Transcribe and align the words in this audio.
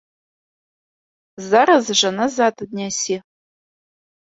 Зараз 1.51 1.83
жа 2.01 2.09
назад 2.19 2.55
аднясі! 2.69 3.15